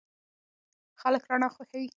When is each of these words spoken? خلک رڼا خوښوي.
خلک 1.01 1.21
رڼا 1.31 1.49
خوښوي. 1.55 1.87